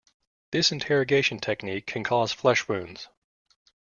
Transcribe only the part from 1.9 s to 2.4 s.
cause